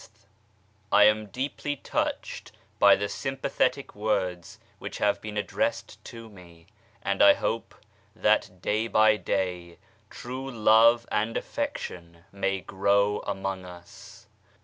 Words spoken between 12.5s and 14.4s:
grow among us.